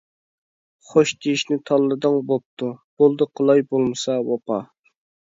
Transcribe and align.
خوش 0.91 1.09
دېيىشنى 1.25 1.57
تاللىدىڭ 1.69 2.15
بوپتۇ، 2.31 2.69
بولدى 3.01 3.27
قىلاي 3.41 3.61
بولمىسا 3.75 4.15
ۋاپا. 4.31 4.59